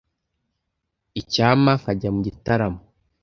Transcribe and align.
Icyampa 1.19 1.71
nkajya 1.79 2.09
mu 2.15 2.21
gitaramo. 2.27 2.79